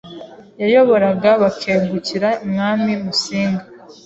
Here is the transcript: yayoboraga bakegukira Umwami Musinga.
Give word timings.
yayoboraga 0.61 1.29
bakegukira 1.41 2.29
Umwami 2.45 2.91
Musinga. 3.03 3.63